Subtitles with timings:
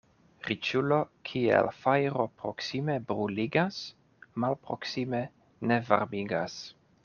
[0.51, 0.95] Riĉulo
[1.29, 3.77] kiel fajro proksime bruligas,
[4.45, 5.25] malproksime
[5.73, 6.61] ne varmigas.